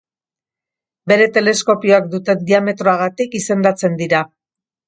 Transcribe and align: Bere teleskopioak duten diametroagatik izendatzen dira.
Bere 1.11 1.27
teleskopioak 1.35 2.09
duten 2.15 2.43
diametroagatik 2.49 3.39
izendatzen 3.41 4.01
dira. 4.05 4.25